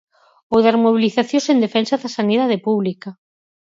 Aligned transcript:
Ou 0.53 0.59
das 0.65 0.77
mobilizacións 0.85 1.45
en 1.53 1.57
defensa 1.65 1.95
da 2.01 2.09
sanidade 2.17 2.57
pública. 2.67 3.09